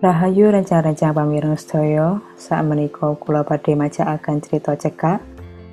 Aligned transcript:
Rahayu 0.00 0.48
rencang-rencang 0.48 1.12
pamireng 1.12 1.60
sedaya, 1.60 2.24
sak 2.32 2.64
menika 2.64 3.12
kula 3.20 3.44
badhe 3.44 3.76
majakaken 3.76 4.40
cerita 4.40 4.72
cekak 4.72 5.20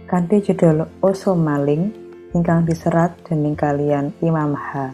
kanthi 0.03 0.43
judul 0.43 0.83
Oso 0.99 1.31
Maling 1.31 1.95
ingkang 2.35 2.67
diserat 2.67 3.15
dening 3.23 3.55
kalian 3.55 4.11
Imam 4.19 4.51
H. 4.51 4.91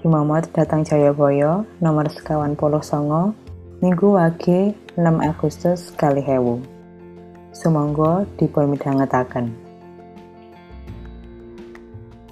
Kimomot 0.00 0.48
datang 0.56 0.88
Jayabaya 0.88 1.68
nomor 1.84 2.08
sekawan 2.08 2.56
puluh 2.56 2.80
songo 2.80 3.36
Minggu 3.84 4.16
Wage 4.16 4.72
6 4.96 5.04
Agustus 5.04 5.92
kali 5.92 6.24
hewu. 6.24 6.64
Sumangga 7.52 8.24
dipun 8.40 8.72
midhangetaken. 8.72 9.52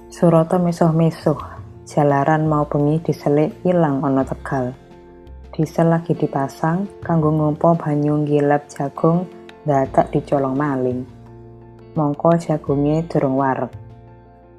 Surata 0.09 0.57
mesuh-mesuh, 0.57 1.37
jalaran 1.85 2.49
mau 2.49 2.65
bengi 2.65 2.97
diselik 3.05 3.53
ilang 3.61 4.01
ana 4.01 4.25
Tegal. 4.25 4.84
Diesel 5.55 5.87
lagi 5.87 6.11
dipasang 6.11 6.99
kanggo 6.99 7.31
ngompo 7.31 7.79
banyu 7.79 8.27
ngilap 8.27 8.67
jagung 8.67 9.23
dadak 9.63 10.11
dicolong 10.11 10.51
maling. 10.51 11.07
Mongko 11.95 12.35
jagunge 12.35 13.07
durung 13.07 13.39
wareg. 13.39 13.71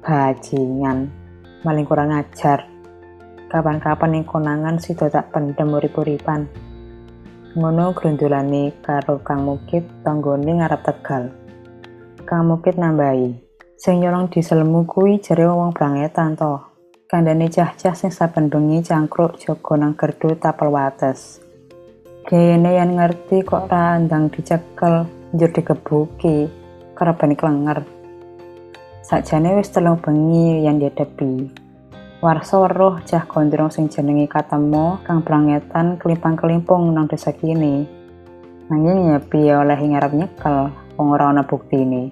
Bajingan, 0.01 1.05
maling 1.61 1.85
kurang 1.85 2.17
ajar. 2.17 2.65
Kapan-kapan 3.45 4.17
ing 4.17 4.25
konangan 4.25 4.81
sida 4.81 5.05
tak 5.13 5.29
pendem 5.29 5.69
urip-uripan. 5.69 6.49
Ngono 7.53 7.93
grundulane 7.93 8.81
karo 8.81 9.21
Kang 9.21 9.45
Mukit 9.45 9.85
tanggone 10.01 10.49
ngarep 10.49 10.81
Tegal. 10.81 11.29
Kang 12.25 12.49
Mukit 12.49 12.73
nambahi, 12.73 13.37
sing 13.77 14.01
nyolong 14.01 14.33
dieselmu 14.33 14.89
kuwi 14.89 15.21
jare 15.21 15.45
wong 15.45 15.77
brangetan 15.77 16.33
to. 16.33 16.76
Kandhane 17.07 17.47
cah-cah 17.47 17.95
sing 17.95 18.11
saben 18.11 18.51
bengi 18.51 18.83
cangkruk 18.83 19.39
jaga 19.39 19.79
nang 19.79 19.95
gerdu 19.95 20.35
tapel 20.35 20.75
wates. 20.75 21.39
Gayane 22.27 22.75
yang 22.75 22.99
ngerti 22.99 23.47
kok 23.47 23.71
ra 23.71 23.95
ndang 23.95 24.27
dicekel 24.27 25.07
njur 25.31 25.47
digebuki 25.55 26.51
kerebane 26.91 27.39
klenger. 27.39 27.87
Sakjane 29.07 29.55
wis 29.55 29.71
telung 29.71 30.03
bengi 30.03 30.67
yang 30.67 30.83
dihadapi. 30.83 31.47
Warsa 32.19 32.59
weruh 32.59 32.99
cah 33.07 33.23
gondrong 33.23 33.71
sing 33.71 33.87
jenenge 33.87 34.27
katemu 34.27 34.99
kang 35.07 35.23
brangetan 35.23 35.95
kelimpang-kelimpung 36.03 36.91
nang 36.91 37.07
desa 37.07 37.31
kini. 37.31 37.87
Nanging 38.67 39.15
ya 39.31 39.63
oleh 39.63 39.79
ngarep 39.79 40.11
nyekel 40.11 40.75
wong 40.99 41.15
ana 41.15 41.47
buktine. 41.47 42.11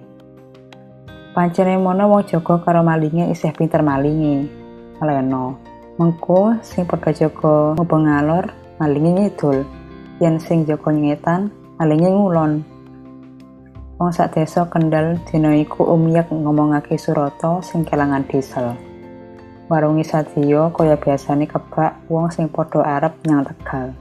Pancene 1.36 1.76
mono 1.76 2.08
wong 2.08 2.24
jaga 2.24 2.64
karo 2.64 2.80
malinge 2.80 3.28
isih 3.28 3.52
pinter 3.52 3.84
malinge. 3.84 4.64
Leno. 5.04 5.60
Mengko 5.96 6.60
sing 6.60 6.84
padha 6.84 7.12
jaga 7.12 7.76
ngubeng 7.76 8.04
ngalor, 8.04 8.52
malinge 8.80 9.10
ngidul. 9.16 9.64
Yen 10.20 10.40
sing 10.40 10.64
jaga 10.64 10.92
ngetan, 10.92 11.52
malinge 11.76 12.08
ngulon. 12.08 12.52
Wong 13.96 14.12
sak 14.12 14.36
desa 14.36 14.68
Kendal 14.68 15.16
dina 15.24 15.56
iku 15.56 15.88
umyak 15.88 16.28
ngomongake 16.28 17.00
Surata 17.00 17.64
sing 17.64 17.80
kelangan 17.84 18.28
diesel. 18.28 18.76
Warungi 19.72 20.04
sadya 20.04 20.68
kaya 20.70 21.00
biasane 21.00 21.48
kebak 21.48 22.04
wong 22.12 22.28
sing 22.28 22.52
padha 22.52 22.84
arep 22.84 23.16
nyang 23.24 23.48
Tegal. 23.48 23.96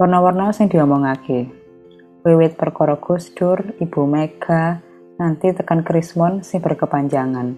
Warna-warna 0.00 0.56
sing 0.56 0.72
diomongake. 0.72 1.46
Wiwit 2.24 2.56
perkara 2.56 2.96
Gus 2.96 3.28
Dur, 3.36 3.60
Ibu 3.76 4.08
Mega, 4.08 4.80
nanti 5.20 5.52
tekan 5.52 5.84
Krismon 5.84 6.40
sing 6.40 6.64
berkepanjangan. 6.64 7.54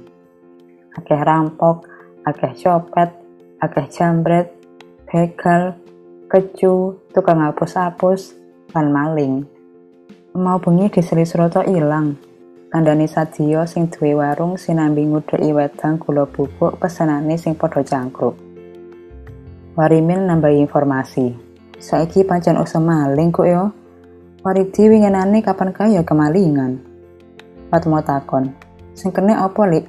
Akeh 0.99 1.23
rampok, 1.23 1.87
akeh 2.27 2.59
copet, 2.59 3.15
akeh 3.63 3.87
jambret, 3.87 4.51
begal, 5.07 5.79
kecu, 6.27 6.99
tukang 7.15 7.39
hapus-hapus, 7.39 8.35
lan 8.75 8.91
maling. 8.91 9.35
Mau 10.35 10.59
bengi 10.59 10.91
diseli 10.91 11.23
Surata 11.23 11.63
ilang. 11.63 12.19
Kandhane 12.67 13.07
Sadio 13.07 13.63
sing 13.65 13.87
duwe 13.89 14.19
warung 14.19 14.59
sinambi 14.59 15.07
ngudheki 15.07 15.55
wedang 15.55 16.03
gula 16.03 16.27
bubuk 16.27 16.83
pesenane 16.83 17.39
sing 17.39 17.55
padha 17.55 17.81
cangkruk. 17.87 18.35
Warimil 19.79 20.27
nambahi 20.27 20.67
informasi. 20.67 21.31
Saiki 21.79 22.27
pancen 22.27 22.59
usah 22.59 22.83
maling 22.83 23.31
kok 23.31 23.47
yo. 23.47 23.71
Waridi 24.43 24.91
winginane 24.91 25.47
kapan 25.47 25.71
kaya 25.71 26.03
kemalingan. 26.03 26.83
Fatma 27.71 28.03
takon. 28.03 28.51
Sing 28.99 29.15
kene 29.15 29.39
apa, 29.39 29.63
Lik. 29.71 29.87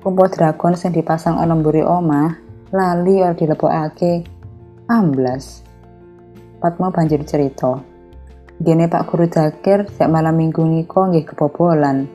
Kompo 0.00 0.24
dragon 0.32 0.72
sing 0.72 0.96
dipasang 0.96 1.36
ana 1.36 1.52
mburi 1.52 1.84
omah 1.84 2.32
lali 2.72 3.20
ora 3.20 3.36
dilebokake. 3.36 4.24
Amblas. 4.88 5.60
Fatma 6.56 6.88
banjur 6.88 7.20
cerita. 7.28 7.76
Gene 8.64 8.88
Pak 8.88 9.12
Guru 9.12 9.28
Zakir 9.28 9.84
sejak 9.92 10.08
malam 10.08 10.40
minggu 10.40 10.64
niko 10.64 11.04
nggih 11.04 11.28
kebobolan. 11.28 12.08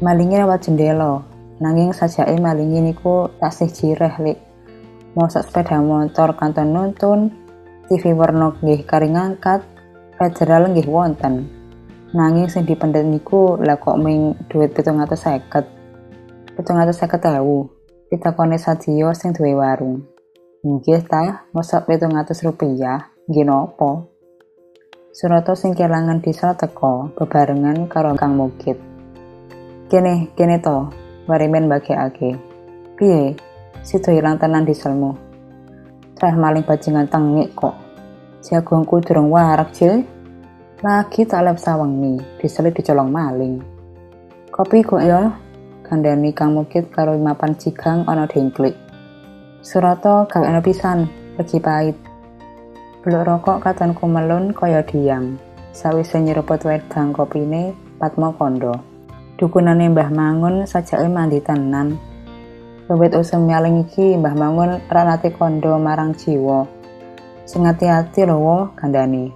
Malingnya 0.00 0.48
lewat 0.48 0.64
jendela, 0.64 1.20
nanging 1.60 1.92
sajake 1.92 2.40
malingi 2.40 2.80
niku 2.80 3.28
tasih 3.36 3.68
jireh 3.68 4.16
lik. 4.24 4.40
Mosak 5.12 5.44
sepeda 5.44 5.76
motor 5.84 6.32
kanton 6.40 6.72
nuntun, 6.72 7.36
TV 7.92 8.16
warna 8.16 8.56
nggih 8.64 8.88
kari 8.88 9.12
ngangkat, 9.12 9.60
federal 10.16 10.72
nggih 10.72 10.88
wonten. 10.88 11.52
Nanging 12.16 12.48
sing 12.48 12.64
dipendhet 12.64 13.04
niku 13.04 13.60
lah 13.60 13.76
kok 13.76 14.00
ming 14.00 14.40
duit 14.48 14.72
750 14.72 15.79
pitung 16.60 16.76
atus 16.76 17.00
seket 17.00 17.24
ewu. 17.24 17.72
Pitakone 18.12 18.60
Sadio 18.60 19.16
sing 19.16 19.32
duwe 19.32 19.56
warung. 19.56 20.04
Nggih 20.60 21.00
ta 21.08 21.48
mosok 21.56 21.88
pitung 21.88 22.12
atus 22.20 22.44
rupiah. 22.44 23.08
Nggih 23.24 23.48
nopo? 23.48 24.12
Surata 25.08 25.56
sing 25.56 25.72
kelangan 25.72 26.20
desa 26.20 26.52
teko 26.52 27.16
bebarengan 27.16 27.88
karo 27.88 28.12
Kang 28.12 28.36
Mukit. 28.36 28.76
Kene 29.88 30.36
kene 30.36 30.60
to 30.60 30.92
warimen 31.24 31.64
bagekake 31.64 32.36
piye? 33.00 33.32
Sido 33.80 34.12
ilang 34.12 34.36
tenan 34.36 34.68
dieselmu 34.68 35.16
Treh 36.12 36.36
maling 36.36 36.68
bajingan 36.68 37.08
tengik 37.08 37.56
kok. 37.56 37.72
Jagongku 38.44 39.00
durung 39.00 39.32
warak 39.32 39.72
cil. 39.72 40.04
Lagi 40.84 41.24
tak 41.24 41.40
lep 41.40 41.56
sawengi 41.56 42.20
diselit 42.36 42.76
dicolong 42.76 43.08
maling. 43.08 43.56
Kopi 44.52 44.84
kok 44.84 45.00
ya 45.00 45.32
kandhani 45.90 46.30
Kang 46.30 46.54
Mukit 46.54 46.94
karo 46.94 47.18
mapan 47.18 47.58
cigang 47.58 48.06
ana 48.06 48.30
dengklik. 48.30 48.78
Surata 49.66 50.30
gak 50.30 50.46
ana 50.46 50.62
pisan, 50.62 51.10
legi 51.34 51.58
pahit. 51.58 51.98
Beluk 53.02 53.26
rokok 53.26 53.58
katon 53.58 53.90
kumelun 53.98 54.54
kaya 54.54 54.86
diam. 54.86 55.34
Sawise 55.74 56.22
nyeruput 56.22 56.62
wedang 56.62 57.10
kopine, 57.10 57.74
Patmo 57.98 58.30
kondo. 58.38 58.78
Dukunane 59.34 59.90
Mbah 59.90 60.14
Mangun 60.14 60.62
sajake 60.62 61.10
mandi 61.10 61.42
tenan. 61.42 61.98
Wiwit 62.86 63.18
usum 63.18 63.50
nyaling 63.50 63.82
iki 63.82 64.14
Mbah 64.14 64.38
Mangun 64.38 64.78
ra 64.86 65.02
nate 65.02 65.34
kondo 65.34 65.74
marang 65.74 66.14
jiwa. 66.14 66.70
Sing 67.50 67.66
ati-ati 67.66 68.30
lho 68.30 68.70
kandhani. 68.78 69.34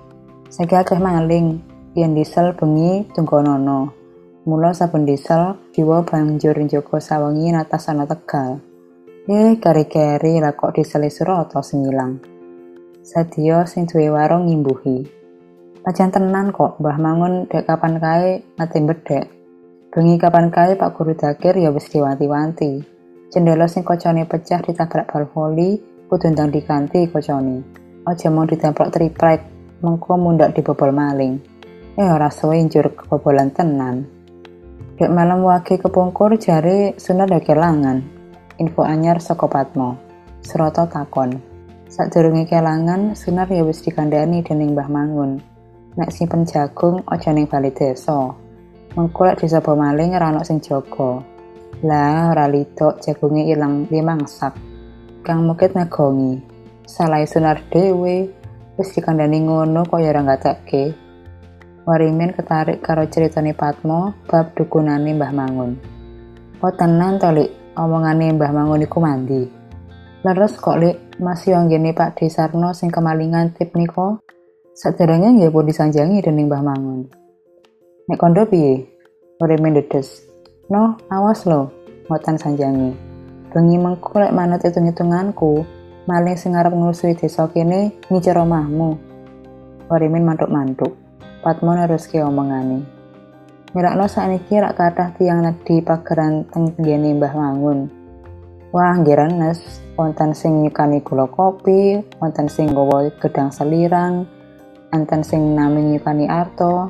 Saiki 0.55 0.79
akeh 0.79 1.03
maling, 1.03 1.59
yen 1.99 2.15
diesel 2.15 2.55
bengi 2.55 3.03
tunggonono. 3.11 4.04
Mula 4.45 4.77
saben 4.77 5.09
desa 5.09 5.57
jiwa 5.73 6.05
banjur 6.05 6.53
njogo 6.61 7.01
sawengi 7.01 7.49
natasana 7.49 8.05
Tegal. 8.05 8.61
Eh, 9.25 9.57
kari-kari 9.57 10.37
lah 10.37 10.53
kok 10.53 10.77
diseli 10.77 11.09
Surata 11.09 11.65
sing 11.65 11.81
ilang. 11.89 12.21
Sadia 13.01 13.65
sing 13.65 13.89
duwe 13.89 14.13
warung 14.13 14.45
ngimbuhi. 14.45 15.01
Pajan 15.81 16.13
tenan 16.13 16.53
kok 16.53 16.77
Mbah 16.77 17.01
Mangun 17.01 17.49
dek 17.49 17.65
kapan 17.65 17.97
kae 17.97 18.45
mati 18.61 18.85
bedek. 18.85 19.33
Bengi 19.89 20.21
kapan 20.21 20.53
kae 20.53 20.77
Pak 20.77 20.93
Guru 20.93 21.17
Dakir 21.17 21.57
ya 21.57 21.73
wis 21.73 21.89
diwanti-wanti. 21.89 22.85
Jendela 23.33 23.65
sing 23.65 23.81
kocone 23.81 24.29
pecah 24.29 24.61
ditabrak 24.61 25.09
bal 25.09 25.25
voli 25.25 25.81
kudu 26.13 26.37
ndang 26.37 26.53
diganti 26.53 27.09
kocone. 27.09 27.65
Aja 28.05 28.29
mau 28.29 28.45
ditemplok 28.45 28.93
triplek, 28.93 29.41
mengko 29.81 30.21
mundak 30.21 30.53
dibobol 30.53 30.93
maling. 30.93 31.41
Eh 31.97 32.13
ora 32.13 32.29
suwe 32.29 32.61
njur 32.61 32.93
kebobolan 32.93 33.49
tenan. 33.49 34.14
Dek 34.95 35.11
malam 35.11 35.43
wage 35.43 35.75
kepungkur 35.83 36.39
jari 36.39 36.95
sunat 36.95 37.27
dek 37.27 37.51
kelangan. 37.51 37.99
Info 38.63 38.87
anyar 38.87 39.19
saka 39.19 39.51
Patmo. 39.51 39.99
Seroto 40.39 40.87
takon. 40.87 41.35
Sadurunge 41.91 42.47
kelangan, 42.47 43.19
Sunar 43.19 43.51
ya 43.51 43.67
wis 43.67 43.83
dikandani 43.83 44.47
dening 44.47 44.71
Mbah 44.71 44.87
Mangun. 44.87 45.43
Nek 45.99 46.15
simpen 46.15 46.47
jagung 46.47 47.03
aja 47.11 47.35
ning 47.35 47.51
bali 47.51 47.75
desa. 47.75 48.39
Mengko 48.95 49.27
lek 49.27 49.43
disapa 49.43 49.75
maling 49.75 50.15
ora 50.15 50.31
sing 50.47 50.63
jaga. 50.63 51.19
Lah 51.83 52.31
ora 52.31 52.47
lidok 52.47 53.03
jagunge 53.03 53.51
ilang 53.51 54.23
sak. 54.31 54.55
Kang 55.27 55.43
Mukit 55.43 55.75
ngagongi. 55.75 56.39
Salah 56.87 57.19
Sunar 57.27 57.67
dhewe 57.67 58.31
wis 58.79 58.95
dikandani 58.95 59.43
ngono 59.43 59.83
kok 59.91 59.99
ya 59.99 60.15
ora. 60.15 61.04
Warimin 61.85 62.33
ketarik 62.33 62.81
karo 62.81 63.05
ceritane 63.13 63.53
Patmo 63.53 64.17
bab 64.25 64.57
dukunane 64.57 65.13
Mbah 65.21 65.33
Mangun. 65.37 65.77
Oh 66.65 66.73
tenan 66.73 67.21
to, 67.21 67.29
Lik, 67.29 67.77
omongane 67.77 68.33
Mbah 68.33 68.57
Mangun 68.57 68.89
iku 68.89 69.05
mandi. 69.05 69.45
Leres 70.25 70.57
kok 70.57 70.81
Lik, 70.81 71.21
masih 71.21 71.53
anggene 71.53 71.93
Pak 71.93 72.17
Desarno 72.17 72.73
sing 72.73 72.89
kemalingan 72.89 73.53
tip 73.53 73.77
niko. 73.77 74.25
Saderenge 74.73 75.29
nggih 75.37 75.53
pun 75.53 75.69
disanjangi 75.69 76.25
dening 76.25 76.49
Mbah 76.49 76.65
Mangun. 76.65 77.05
Nek 78.09 78.17
kondo 78.17 78.49
piye? 78.49 78.89
Ore 79.45 79.61
mendedes. 79.61 80.25
No, 80.73 80.97
awas 81.13 81.45
lo, 81.45 81.69
ngotan 82.09 82.41
sanjangi. 82.41 82.97
Bengi 83.53 83.77
mengko 83.77 84.25
lek 84.25 84.33
manut 84.33 84.65
hitung-hitunganku, 84.65 85.61
maling 86.09 86.41
sing 86.41 86.57
arep 86.57 86.73
ngusui 86.73 87.13
desa 87.13 87.45
kene 87.53 87.93
ngicer 88.09 88.41
omahmu. 88.41 88.97
Orimin 89.93 90.25
mantuk-mantuk. 90.25 91.04
Patmo 91.45 91.77
neruske 91.77 92.25
omongane. 92.25 92.81
Mirakno 93.77 94.09
sakniki 94.09 94.65
rak 94.65 94.81
kathah 94.81 95.13
tiyang 95.13 95.45
nedhi 95.45 95.85
pageran 95.85 96.49
teng 96.49 96.73
nggene 96.81 97.21
Mbah 97.21 97.37
Mangun. 97.37 97.85
Wah, 98.73 98.97
nggih 98.97 99.13
wonten 99.93 100.33
sing 100.33 100.65
nyukani 100.65 101.05
gula 101.05 101.29
kopi, 101.29 102.01
wonten 102.17 102.49
sing 102.49 102.73
gedang 103.21 103.53
selirang, 103.53 104.25
wonten 104.89 105.21
sing 105.21 105.53
nami 105.53 105.93
nyukani 105.93 106.25
arto. 106.33 106.89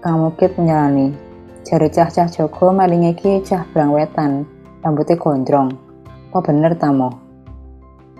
Kang 0.00 0.24
Mukit 0.24 0.56
nyalani. 0.56 1.12
Jare 1.60 1.92
cah-cah 1.92 2.32
Joko 2.32 2.72
maling 2.72 3.12
iki 3.12 3.44
cah 3.44 3.68
brang 3.76 3.92
wetan, 3.92 4.48
rambutnya 4.80 5.20
gondrong. 5.20 5.76
Apa 6.32 6.48
bener 6.48 6.80
ta 6.80 6.96
mo? 6.96 7.12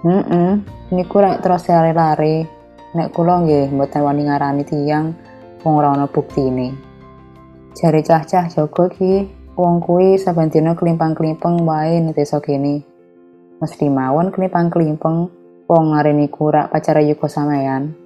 Heeh, 0.05 0.61
niku 0.93 1.17
rek 1.17 1.41
terus 1.41 1.65
lari-lari. 1.65 2.45
Nek 2.93 3.09
kula 3.17 3.41
nggih 3.41 3.73
mboten 3.73 4.05
wani 4.05 4.29
ngarani 4.29 4.65
tiyang 4.69 5.17
wong 5.67 5.83
ora 5.83 5.99
ana 5.99 6.07
buktine. 6.07 6.79
Jari 7.75 8.07
cah-cah 8.07 8.47
Joko 8.47 8.87
ki, 8.87 9.27
wong 9.59 9.83
kuwi 9.83 10.15
saben 10.15 10.47
dina 10.47 10.79
klimpang-klimpeng 10.79 11.67
wae 11.67 11.99
ning 11.99 12.15
desa 12.15 12.39
kene. 12.39 12.87
Mesti 13.59 13.91
mawon 13.91 14.31
klimpang-klimpeng 14.31 15.19
wong 15.67 15.85
ngareni 15.91 16.31
kurak 16.31 16.71
pacara 16.71 17.03
yuko 17.03 17.27
sampean. 17.27 17.99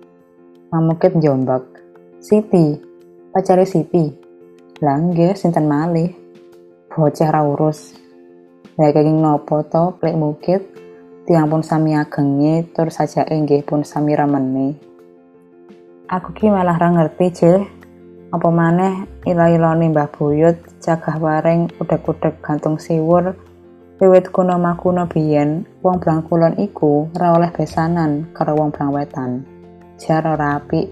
Mamukit 0.73 1.21
jombak. 1.21 1.69
Siti, 2.17 2.81
pacare 3.29 3.69
Siti. 3.69 4.09
Lah 4.81 4.97
nggih 4.97 5.37
sinten 5.37 5.69
malih? 5.69 6.17
Bocah 6.89 7.29
ra 7.29 7.45
urus. 7.45 7.93
Lah 8.81 8.89
kenging 8.89 9.21
nopo 9.21 9.61
to 9.69 10.01
plek 10.01 10.17
mukit? 10.17 10.65
Tiang 11.29 11.53
pun 11.53 11.61
sami 11.61 11.93
agenge 11.93 12.73
tur 12.73 12.89
saja 12.89 13.29
inggih 13.29 13.61
pun 13.69 13.85
sami 13.85 14.17
ramene. 14.17 14.90
Aku 16.11 16.35
ki 16.35 16.51
malah 16.51 16.75
ra 16.75 16.91
ngerti, 16.91 17.27
Jeh. 17.31 17.62
Apa 18.35 18.51
maneh 18.51 19.07
ila-ilane 19.31 19.95
Mbah 19.95 20.11
Buyut 20.11 20.59
cagah 20.83 21.23
waring 21.23 21.71
udek-udek 21.79 22.43
gantung 22.43 22.83
siwur 22.83 23.39
wiwit 24.03 24.35
kuno 24.35 24.59
makuno 24.59 25.07
biyen 25.07 25.62
wong 25.87 26.03
Blangkulon 26.03 26.59
iku 26.59 27.07
ora 27.15 27.39
oleh 27.39 27.55
besanan 27.55 28.27
karo 28.35 28.59
wong 28.59 28.75
Blangwetan. 28.75 29.47
Jar 30.03 30.27
ora 30.27 30.59
apik. 30.59 30.91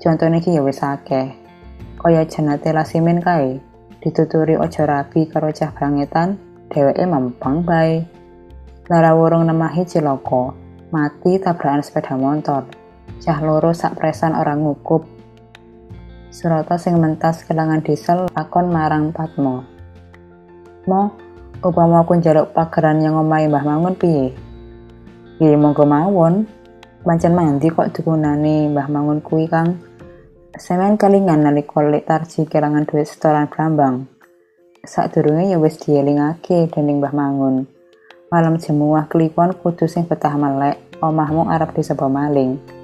Contone 0.00 0.40
iki 0.40 0.56
ya 0.56 0.64
wis 0.64 0.80
akeh. 0.80 1.36
Kaya 2.00 2.24
jenate 2.24 2.72
Lasimin 2.72 3.20
kae, 3.20 3.60
dituturi 4.00 4.56
aja 4.56 4.88
rabi 4.88 5.28
karo 5.28 5.52
cah 5.52 5.68
Brangetan, 5.76 6.40
dheweke 6.72 7.04
mempeng 7.04 7.60
bae. 7.60 8.08
Lara 8.88 9.12
wurung 9.12 9.44
nemahi 9.44 9.84
ciloko, 9.84 10.56
mati 10.88 11.36
tabrakan 11.44 11.84
sepeda 11.84 12.16
motor. 12.16 12.85
Cah 13.22 13.38
loro 13.40 13.72
sak 13.72 13.96
presan 13.96 14.36
orang 14.36 14.62
ngukup 14.62 15.16
Surata 16.36 16.76
sing 16.76 17.00
mentas 17.00 17.48
kelangan 17.48 17.80
diesel 17.80 18.28
lakon 18.36 18.68
marang 18.68 19.08
Patmo. 19.08 19.64
Mo, 20.84 21.08
upama 21.64 22.04
aku 22.04 22.20
njaluk 22.20 22.52
pageran 22.52 23.00
yang 23.00 23.16
omahe 23.16 23.48
Mbah 23.48 23.64
Mangun 23.64 23.96
piye? 23.96 24.36
Nggih 25.40 25.56
monggo 25.56 25.88
mawon. 25.88 26.44
Pancen 27.00 27.32
mandi 27.32 27.72
kok 27.72 27.88
dikunani 27.88 28.68
Mbah 28.68 28.84
Mangun 28.92 29.24
kuwi 29.24 29.48
Kang. 29.48 29.80
Semen 30.60 31.00
kalingan 31.00 31.40
nalika 31.40 31.80
lek 31.80 32.04
tarji 32.04 32.44
kelangan 32.44 32.84
duit 32.84 33.08
setoran 33.08 33.48
Brambang. 33.48 34.04
Sadurunge 34.84 35.48
ya 35.48 35.56
wis 35.56 35.80
dielingake 35.80 36.68
dening 36.68 37.00
Mbah 37.00 37.16
Mangun. 37.16 37.64
Malam 38.28 38.60
jemuah 38.60 39.08
kliwon 39.08 39.56
kudu 39.56 39.88
sing 39.88 40.04
betah 40.04 40.36
melek, 40.36 41.00
omahmu 41.00 41.48
arep 41.48 41.72
disebut 41.72 42.12
maling. 42.12 42.75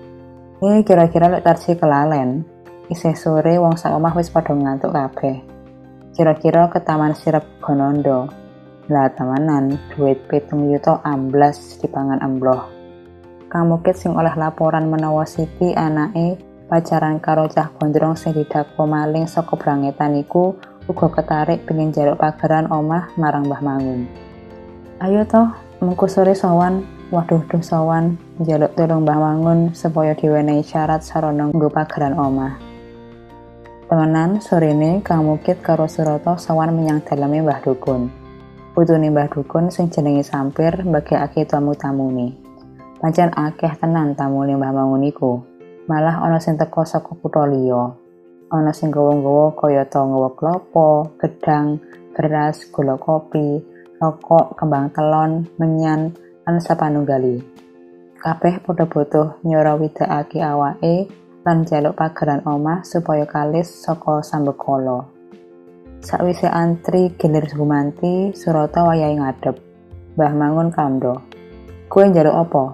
Ini 0.63 0.87
kira-kira 0.87 1.27
lek 1.27 1.43
tarji 1.43 1.75
kelalen. 1.75 2.47
Isih 2.87 3.19
sore 3.19 3.59
wong 3.59 3.75
sak 3.75 3.99
omah 3.99 4.15
wis 4.15 4.31
padha 4.31 4.55
ngantuk 4.55 4.95
kabeh. 4.95 5.43
Kira-kira 6.15 6.71
ke 6.71 6.79
taman 6.79 7.19
sirep 7.19 7.59
Gonondo. 7.59 8.31
Lah 8.87 9.11
tamanan 9.11 9.75
duit 9.91 10.23
pitung 10.31 10.71
yuto 10.71 11.03
amblas 11.03 11.83
dipangan 11.83 12.23
ambloh. 12.23 12.71
Kamukit 13.51 13.99
sing 13.99 14.15
oleh 14.15 14.31
laporan 14.39 14.87
menawa 14.87 15.27
Siti 15.27 15.75
anake 15.75 16.39
pacaran 16.71 17.19
karo 17.19 17.51
cah 17.51 17.75
gondrong 17.83 18.15
sing 18.15 18.31
didakwa 18.31 18.87
maling 18.87 19.27
saka 19.27 19.59
brangetan 19.59 20.15
iku 20.15 20.55
uga 20.87 21.11
ketarik 21.11 21.67
pengen 21.67 21.91
jaluk 21.91 22.23
pageran 22.23 22.71
omah 22.71 23.11
marang 23.19 23.51
Mbah 23.51 23.63
Mangun. 23.67 24.07
Ayo 25.03 25.27
toh, 25.27 25.59
mengko 25.83 26.07
sore 26.07 26.39
sawan, 26.39 26.87
waduh 27.13 27.45
duh 27.45 27.61
jaluk 28.41 28.73
tolong 28.73 29.05
Mbah 29.05 29.19
Mangun 29.21 29.77
supaya 29.77 30.17
diwenehi 30.17 30.65
syarat 30.65 31.05
sarana 31.05 31.53
nggo 31.53 31.69
pageran 31.69 32.17
omah. 32.17 32.57
Temenan 33.85 34.41
sorene 34.41 35.05
Kang 35.05 35.29
Mukit 35.29 35.61
karo 35.61 35.85
Suroto 35.85 36.41
sawan 36.41 36.73
menyang 36.73 37.05
daleme 37.05 37.45
Mbah 37.45 37.61
Dukun. 37.61 38.09
Putune 38.73 39.13
Mbah 39.13 39.29
Dukun 39.29 39.69
sing 39.69 39.93
jenenge 39.93 40.25
Sampir 40.25 40.73
mbagekake 40.81 41.45
tamu-tamune. 41.45 42.33
Pancen 42.97 43.29
akeh 43.37 43.77
tenan 43.77 44.17
tamune 44.17 44.57
Mbah 44.57 44.73
Mangun 44.73 45.05
iku. 45.05 45.45
Malah 45.93 46.25
ana 46.25 46.41
sing 46.41 46.57
teko 46.57 46.89
saka 46.89 47.13
kutha 47.13 47.45
liya. 47.45 47.93
Ana 48.49 48.73
sing 48.73 48.89
gawa-gawa 48.89 49.53
kaya 49.53 49.85
to 49.85 50.01
nggawa 50.01 50.33
klopo, 50.33 51.13
gedang, 51.21 51.77
beras, 52.17 52.65
gula 52.73 52.97
kopi, 52.97 53.61
rokok, 54.01 54.57
kembang 54.57 54.89
telon, 54.97 55.45
menyan, 55.61 56.17
lan 56.47 56.59
sapanunggali. 56.59 57.39
Kabeh 58.19 58.63
padha 58.63 58.87
butuh 58.87 59.43
nyora 59.47 59.75
widakake 59.79 60.43
awake 60.43 61.11
lan 61.43 61.67
jaluk 61.67 61.99
pageran 61.99 62.43
omah 62.47 62.87
supaya 62.87 63.27
kalis 63.27 63.67
saka 63.67 64.23
sambekala. 64.23 65.07
Sakwise 66.03 66.51
antri 66.51 67.15
gilir 67.15 67.47
gumanti, 67.55 68.35
Surata 68.35 68.83
wayahe 68.83 69.23
ngadep. 69.23 69.55
Mbah 70.19 70.33
Mangun 70.35 70.75
kandha. 70.75 71.15
Kowe 71.87 72.03
njaluk 72.11 72.35
apa? 72.35 72.65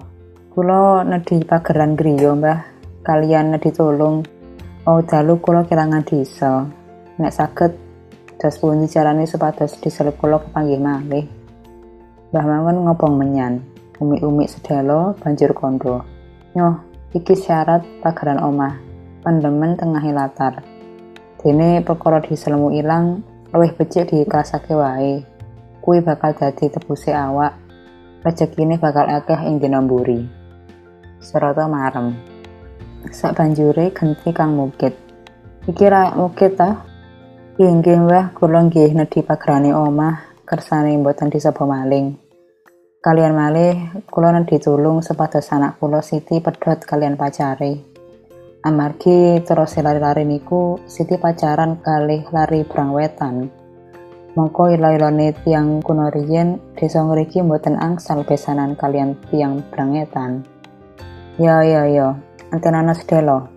Kula 0.49 1.05
nedhi 1.05 1.45
pageran 1.45 1.93
griya, 1.93 2.33
Mbah. 2.33 2.59
Kalian 3.05 3.53
nedhi 3.53 3.69
tulung. 3.69 4.25
Oh, 4.89 5.05
dalu 5.05 5.37
kula 5.37 5.61
kelangan 5.69 6.01
diesel. 6.01 6.73
Nek 7.21 7.29
saged 7.29 7.77
dos 8.41 8.57
pundi 8.57 8.89
carane 8.89 9.29
supados 9.29 9.77
diesel 9.77 10.09
kula 10.17 10.41
kepanggih 10.41 10.81
malih. 10.81 11.38
Mbah 12.29 12.45
Mangun 12.45 12.85
ngobong 12.85 13.17
menyan. 13.17 13.65
Umi-umi 13.97 14.45
sedelo 14.45 15.17
banjur 15.17 15.49
kondo. 15.57 16.05
Nyoh, 16.53 16.77
Iki 17.09 17.33
syarat 17.33 17.81
pageran 18.05 18.37
omah, 18.37 18.77
pendemen 19.25 19.73
tengah 19.73 20.05
latar. 20.13 20.61
Dene 21.41 21.81
perkara 21.81 22.21
diselemu 22.21 22.69
ilang, 22.77 23.25
luwih 23.49 23.73
becik 23.73 24.13
diiklasake 24.13 24.77
wae. 24.77 25.25
Kuwi 25.81 26.05
bakal 26.05 26.37
dadi 26.37 26.69
tebuse 26.69 27.09
awak. 27.09 27.57
Rezekine 28.21 28.77
bakal 28.77 29.09
akeh 29.09 29.41
ing 29.49 29.57
dina 29.57 29.81
mburi. 29.81 30.21
Serata 31.17 31.65
marem. 31.65 32.13
Sak 33.09 33.41
banjure 33.41 33.89
genti 33.89 34.29
Kang 34.29 34.53
Mukit. 34.53 34.93
Iki 35.65 35.85
ra 35.89 36.13
Mukit 36.13 36.53
ta? 36.61 36.85
Inggih 37.57 38.05
wah 38.05 38.29
kula 38.37 38.69
nggih 38.69 38.93
nedhi 38.93 39.25
pagerane 39.25 39.73
omah 39.73 40.28
kersane 40.49 40.97
mboten 40.97 41.29
disapa 41.29 41.61
maling. 41.61 42.17
Kalian 43.05 43.37
malih 43.37 44.01
kula 44.09 44.33
ditulung 44.49 45.05
sepados 45.05 45.53
anak 45.53 45.77
kula 45.77 46.01
Siti 46.01 46.41
pedhot 46.41 46.89
kalian 46.89 47.13
pacare. 47.13 47.85
Amargi 48.65 49.39
terus 49.45 49.77
lari-lari 49.77 50.25
niku 50.25 50.81
Siti 50.89 51.21
pacaran 51.21 51.77
kalih 51.85 52.25
lari 52.33 52.65
brang 52.65 52.97
wetan. 52.97 53.53
Mongko 54.33 54.73
ila-ilane 54.73 55.37
tiang 55.45 55.85
kuno 55.85 56.09
riyen 56.09 56.57
desa 56.73 57.05
ngriki 57.05 57.45
mboten 57.45 57.77
angsal 57.77 58.25
besanan 58.25 58.73
kalian 58.73 59.21
tiang 59.29 59.61
brangetan. 59.69 60.45
Ya 61.37 61.61
ya 61.61 61.85
ya, 61.85 62.17
antenana 62.49 62.97
sedelo. 62.97 63.47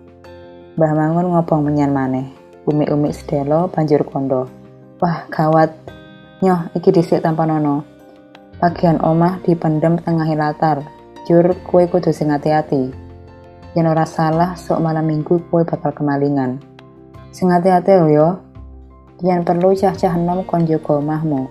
Mbah 0.77 0.93
Mangun 0.93 1.33
ngobong 1.33 1.67
menyan 1.67 1.91
maneh. 1.91 2.25
Umi-umi 2.69 3.11
sedelo 3.11 3.67
banjur 3.69 4.05
kondo. 4.07 4.47
Wah, 5.03 5.27
gawat. 5.27 5.83
Nyoh, 6.43 6.75
iki 6.75 6.91
dhisik 6.91 7.23
tanpa 7.23 7.47
nono. 7.47 7.87
Bagian 8.59 8.99
omah 8.99 9.39
dipendem 9.47 9.95
tengah 10.03 10.27
latar. 10.35 10.83
Jur 11.23 11.55
kue 11.63 11.87
kudu 11.87 12.11
sing 12.11 12.35
hati-hati. 12.35 12.91
Yen 13.71 13.87
ora 13.87 14.03
salah, 14.03 14.59
sok 14.59 14.83
malam 14.83 15.07
minggu 15.07 15.39
kue 15.47 15.63
bakal 15.63 15.95
kemalingan. 15.95 16.59
Sing 17.31 17.47
hati-hati 17.47 17.95
lho 17.95 18.07
yo. 18.11 18.29
Yen 19.23 19.47
perlu 19.47 19.71
cah-cah 19.71 20.19
enom 20.19 20.43
kon 20.43 20.67
jaga 20.67 20.99
omahmu. 20.99 21.47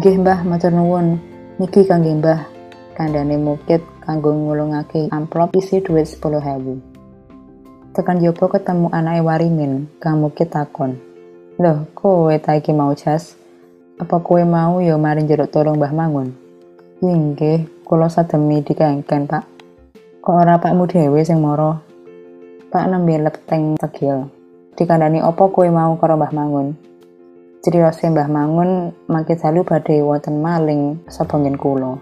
Nggih 0.00 0.24
Mbah, 0.24 0.40
matur 0.48 0.72
nuwun. 0.72 1.20
Niki 1.60 1.84
kangge 1.84 2.16
Mbah. 2.16 2.52
kandhane 2.96 3.36
mukit 3.40 3.82
kanggo 4.04 4.30
ngulungake 4.36 5.08
amplop 5.08 5.56
isi 5.56 5.80
dhuwit 5.80 6.06
10.000. 6.20 6.80
Tekan 7.92 8.24
jopo 8.24 8.48
ketemu 8.48 8.88
anake 8.88 9.20
Warimin, 9.20 9.84
Kang 10.00 10.24
Mukit 10.24 10.48
takon. 10.48 10.96
Loh, 11.60 11.84
kowe 11.92 12.32
ta 12.40 12.56
iki 12.56 12.72
mau 12.72 12.96
jas? 12.96 13.36
Apa 14.00 14.24
kowe 14.24 14.40
mau 14.40 14.80
ya 14.80 14.96
mari 14.96 15.28
jeruk 15.28 15.52
tolong 15.52 15.76
Mbah 15.76 15.92
Mangun? 15.92 16.32
Inggih, 17.04 17.68
kula 17.84 18.08
sademi 18.08 18.64
dikengken, 18.64 19.28
Pak. 19.28 19.44
Kok 20.24 20.32
ora 20.32 20.56
pakmu 20.56 20.88
dhewe 20.88 21.20
sing 21.20 21.44
mara? 21.44 21.76
Pak 22.72 22.88
nembe 22.88 23.20
leteng 23.20 23.76
tegil. 23.76 24.32
Dikandani 24.72 25.20
opo 25.20 25.52
kowe 25.52 25.68
mau 25.68 25.92
karo 26.00 26.16
Mbah 26.16 26.32
Mangun? 26.32 26.72
Criyose 27.60 28.08
Mbah 28.08 28.32
Mangun 28.32 28.96
mangke 29.12 29.36
dalu 29.36 29.60
badhe 29.60 30.00
wonten 30.00 30.40
maling 30.40 31.04
sapa 31.12 31.36
ngen 31.36 31.60
kula. 31.60 32.00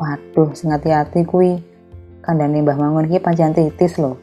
Waduh, 0.00 0.56
sing 0.56 0.72
ati-ati 0.72 1.28
kuwi. 1.28 1.60
Kandhane 2.24 2.64
Mbah 2.64 2.80
Mangun 2.80 3.12
iki 3.12 3.20
pancen 3.20 3.52
titis 3.52 4.00
lho. 4.00 4.16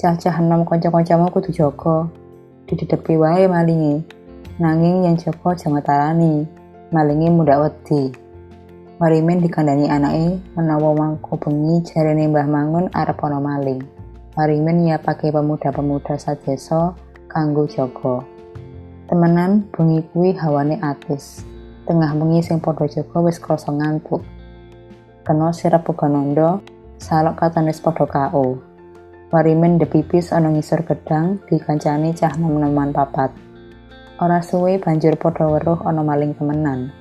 Cah-cah 0.00 0.40
enom 0.40 0.64
kanca-kancamu 0.64 1.28
kudu 1.28 1.52
jaga. 1.52 2.08
Didedepi 2.64 3.20
wae 3.20 3.44
malingi. 3.44 4.00
Nanging 4.54 5.02
yang 5.02 5.18
jaga 5.18 5.50
jangan 5.58 5.82
tarani. 5.82 6.46
Malingi 6.94 7.26
muda 7.26 7.58
wedi. 7.58 8.14
Warimin 9.02 9.42
dikandani 9.42 9.90
anake 9.90 10.38
menawa 10.54 10.94
mangko 10.94 11.34
bengi 11.34 11.82
jarene 11.82 12.30
Mbah 12.30 12.46
Mangun 12.46 12.86
arep 12.94 13.18
ana 13.26 13.42
maling. 13.42 13.82
Warimin 14.38 14.94
pakai 15.02 15.34
pemuda-pemuda 15.34 16.14
sadesa 16.14 16.94
kanggo 17.26 17.66
jaga. 17.66 18.22
Temenan 19.10 19.66
bengi 19.74 20.06
kuwi 20.14 20.38
hawane 20.38 20.78
atis. 20.78 21.42
Tengah 21.90 22.14
bengi 22.14 22.38
sing 22.38 22.62
padha 22.62 22.86
jaga 22.86 23.26
wis 23.26 23.42
krasa 23.42 23.74
ngantuk. 23.74 24.22
Kena 25.26 25.50
sirep 25.50 25.82
Puganondo, 25.82 26.62
salok 27.02 27.42
katon 27.42 27.66
wis 27.66 27.82
padha 27.82 28.06
KO. 28.06 28.62
Warimen 29.34 29.82
depipis 29.82 30.30
ana 30.30 30.46
ngisor 30.46 30.86
gedang 30.86 31.42
dikancani 31.50 32.14
cah 32.14 32.38
nom-noman 32.38 32.94
papat. 32.94 33.43
Ora 34.14 34.38
suwe 34.46 34.78
banjur 34.78 35.18
padha 35.18 35.50
weruh 35.50 35.82
ana 35.82 36.06
maling 36.06 36.38
temenan. 36.38 36.94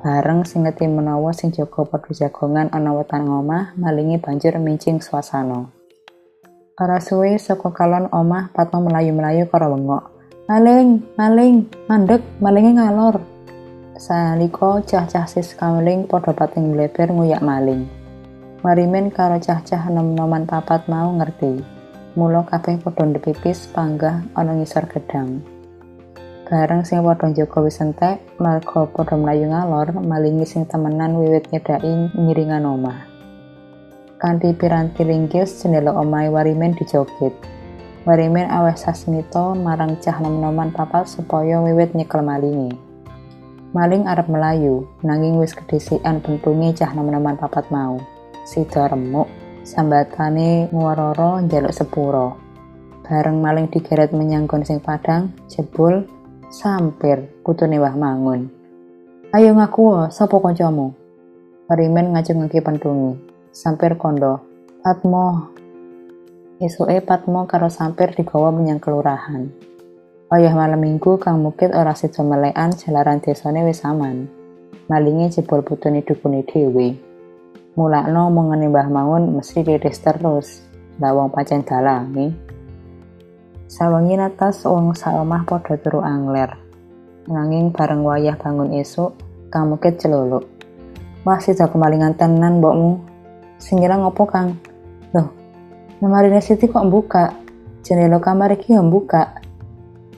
Bareng 0.00 0.48
sing 0.48 0.64
ngerti 0.64 0.88
menawa 0.88 1.36
sing 1.36 1.52
jaga 1.52 1.84
padha 1.84 2.08
jagongan 2.08 2.72
ana 2.72 2.96
wetan 2.96 3.28
ngomah, 3.28 3.76
malingi 3.76 4.16
banjur 4.16 4.56
mincing 4.56 4.96
swasana. 4.96 5.68
Ora 6.80 7.04
suwe 7.04 7.36
saka 7.36 7.68
kalon 7.68 8.08
omah 8.08 8.48
patmo 8.56 8.80
melayu-melayu 8.80 9.44
karo 9.52 9.76
wengok. 9.76 10.08
Maling, 10.48 11.04
maling, 11.20 11.68
mandek, 11.84 12.24
malingnya 12.40 12.80
ngalor. 12.80 13.20
Saliko 14.00 14.80
cah-cah 14.80 15.28
sis 15.28 15.52
kamling 15.52 16.08
padha 16.08 16.32
pating 16.32 16.72
bleber 16.72 17.12
nguyak 17.12 17.44
maling. 17.44 17.84
Marimen 18.64 19.12
karo 19.12 19.36
cah-cah 19.36 19.92
nom-noman 19.92 20.48
papat 20.48 20.88
mau 20.88 21.12
ngerti. 21.12 21.60
Mula 22.16 22.48
kabeh 22.48 22.80
padha 22.80 23.04
ndepipis 23.04 23.68
panggah 23.68 24.24
ana 24.32 24.56
ngisor 24.56 24.88
gedang. 24.88 25.53
Bareng 26.44 26.84
sing 26.84 27.00
padha 27.00 27.32
njaga 27.32 27.64
wis 27.64 27.80
entek, 27.80 28.20
marga 28.36 28.84
padha 28.92 29.16
mlayu 29.16 29.48
ngalor, 29.48 29.96
malingi 30.04 30.44
sing 30.44 30.68
temenan 30.68 31.16
wiwit 31.16 31.48
nyedaki 31.48 32.12
ngiringan 32.12 32.68
omah. 32.68 33.00
Kanthi 34.20 34.52
piranti 34.52 35.08
linggis 35.08 35.64
jendela 35.64 35.96
omahe 35.96 36.28
Warimen 36.28 36.76
dijogit. 36.76 37.32
Warimin 38.04 38.52
aweh 38.52 38.76
sasmito 38.76 39.56
marang 39.56 39.96
cah 40.04 40.20
nom-noman 40.20 40.68
papat 40.68 41.08
supaya 41.08 41.64
wiwit 41.64 41.96
nyekel 41.96 42.20
malingi. 42.20 42.76
Maling 43.72 44.04
arep 44.04 44.28
melayu, 44.28 44.84
nanging 45.00 45.40
wis 45.40 45.56
kedisikan 45.56 46.20
bentunge 46.20 46.76
cah 46.76 46.92
nom-noman 46.92 47.40
papat 47.40 47.72
mau. 47.72 47.96
Sida 48.44 48.92
remuk, 48.92 49.32
sambatane 49.64 50.68
ngwarara 50.68 51.40
njaluk 51.40 51.72
sepuro. 51.72 52.36
Bareng 53.00 53.40
maling 53.40 53.72
digeret 53.72 54.12
menyanggon 54.12 54.60
sing 54.60 54.84
padang, 54.84 55.32
jebul 55.48 56.04
sampir 56.54 57.34
putune 57.42 57.82
wah 57.82 57.98
mangun. 57.98 58.46
Ayo 59.34 59.58
ngaku 59.58 60.06
sapa 60.14 60.38
kancamu? 60.38 60.94
Warimin 61.66 62.14
ngajeng-ngeki 62.14 62.62
pentungi. 62.62 63.18
Sampir 63.50 63.98
kondo, 63.98 64.38
Patmo, 64.78 65.50
Esuke 66.62 67.02
Patmo 67.02 67.50
karo 67.50 67.66
Sampir 67.66 68.14
digawa 68.14 68.54
menyang 68.54 68.78
kelurahan. 68.78 69.50
Wayah 70.30 70.54
malam 70.54 70.78
minggu 70.78 71.18
Kang 71.18 71.42
Mukit 71.42 71.74
ora 71.74 71.98
sida 71.98 72.22
melekan 72.22 72.70
jalaran 72.78 73.18
desane 73.18 73.66
wis 73.66 73.82
aman. 73.82 74.30
Malinge 74.86 75.34
jebol 75.34 75.66
putune 75.66 76.06
dukune 76.06 76.46
dhewe. 76.46 76.94
Mulakno 77.74 78.30
mengene 78.30 78.70
Mbah 78.70 78.86
Mangun 78.86 79.34
mesti 79.34 79.66
diris 79.66 79.98
terus. 79.98 80.62
Lah 81.02 81.10
wong 81.10 81.34
pancen 81.34 81.66
dalange. 81.66 82.53
Sawengi 83.74 84.14
atas 84.14 84.62
wong 84.70 84.94
saomah 84.94 85.42
padha 85.42 85.74
turu 85.74 85.98
angler. 85.98 86.46
Nanging 87.26 87.74
bareng 87.74 88.06
wayah 88.06 88.38
bangun 88.38 88.70
esuk, 88.78 89.18
Mukit 89.50 89.98
celuluk. 89.98 90.46
Wah, 91.26 91.42
sida 91.42 91.66
kemalingan 91.66 92.14
tenan 92.14 92.62
mbokmu. 92.62 93.02
Sing 93.58 93.82
ngopo, 93.82 94.30
Kang? 94.30 94.62
Loh, 95.10 95.26
Lemarine 95.98 96.38
Siti 96.38 96.70
kok 96.70 96.86
buka? 96.86 97.34
Jendela 97.82 98.22
kamar 98.22 98.54
iki 98.54 98.78
yang 98.78 98.94
buka. 98.94 99.42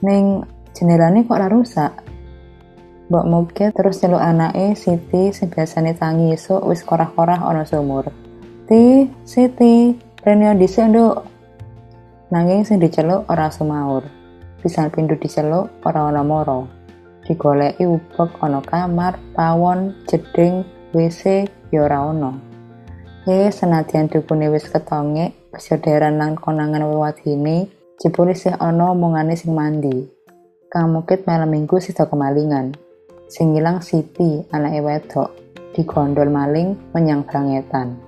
Ning 0.05 0.45
jendelane 0.77 1.25
kok 1.25 1.37
ora 1.41 1.49
rusak. 1.49 1.97
Mbok 3.09 3.25
Muget 3.25 3.73
terus 3.73 3.97
celuk 3.97 4.21
anake 4.21 4.77
Siti 4.77 5.33
sing 5.33 5.49
biasane 5.49 5.97
tangi 5.97 6.29
esuk 6.37 6.61
wis 6.69 6.85
korah-korah 6.85 7.41
ana 7.41 7.65
sumur. 7.65 8.05
Ti, 8.69 9.09
Siti, 9.25 9.97
rene 10.21 10.53
dhisik 10.61 10.93
nduk. 10.93 11.36
Nanging 12.27 12.67
sing 12.67 12.83
diceluk 12.83 13.23
ora 13.31 13.47
sumaur. 13.47 14.03
Pisan 14.59 14.91
pindu 14.91 15.15
diceluk 15.15 15.71
ora 15.87 16.11
ana 16.11 16.27
moro. 16.27 16.67
Digoleki 17.23 17.87
ubek 17.87 18.35
ana 18.43 18.59
kamar, 18.59 19.15
pawon, 19.31 19.95
jeding, 20.11 20.67
WC 20.91 21.47
ya 21.71 21.87
ora 21.87 22.03
ana. 22.03 22.35
Eh 23.27 23.47
senadyan 23.51 24.11
dukune 24.11 24.51
wis 24.51 24.67
ketonge, 24.67 25.35
Persaudaraan 25.47 26.19
lan 26.19 26.35
konangan 26.35 26.83
wewadine 26.83 27.71
jebul 27.97 28.35
isih 28.35 28.59
ana 28.59 28.91
omongane 28.91 29.33
sing 29.39 29.55
mandi. 29.55 30.05
Kang 30.67 30.91
Mukit 30.91 31.23
malam 31.23 31.49
minggu 31.55 31.79
sida 31.79 32.11
kemalingan. 32.11 32.75
Sing 33.31 33.55
ilang 33.55 33.79
Siti, 33.79 34.43
anake 34.51 34.83
wedok, 34.83 35.31
digondol 35.71 36.27
maling 36.27 36.75
menyang 36.91 37.23
brangetan. 37.23 38.06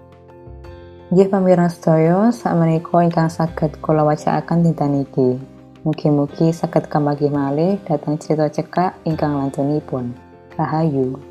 Nggih 1.09 1.25
pamirsa 1.25 1.73
sedaya, 1.73 2.29
sakmenika 2.29 3.01
ingkang 3.01 3.33
saged 3.33 3.81
kula 3.81 4.05
wacakaken 4.05 4.61
dinten 4.61 5.01
iki. 5.01 5.41
Mugi-mugi 5.81 6.53
saged 6.53 6.85
kembali 6.85 7.33
malih 7.33 7.81
dhateng 7.81 8.21
cerita 8.21 8.45
cekak 8.45 8.93
ingkang 9.09 9.33
lantunipun. 9.33 10.13
Rahayu. 10.53 11.28